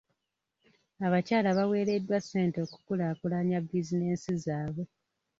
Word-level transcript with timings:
Abakyala 1.05 1.49
baweereddwa 1.57 2.17
ssente 2.21 2.57
okukulaakulanya 2.65 3.57
bizinensi 3.67 4.31
zaabwe. 4.43 4.83